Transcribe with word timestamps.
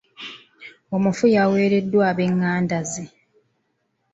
Omufu 0.95 1.25
yaweereddwa 1.35 2.03
ab'enganda 2.11 2.79
ze. 2.91 3.05